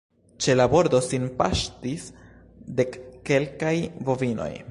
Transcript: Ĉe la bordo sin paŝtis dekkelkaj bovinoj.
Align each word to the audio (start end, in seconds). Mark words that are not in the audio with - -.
Ĉe 0.43 0.53
la 0.59 0.65
bordo 0.75 1.01
sin 1.07 1.27
paŝtis 1.41 2.07
dekkelkaj 2.81 3.77
bovinoj. 4.09 4.53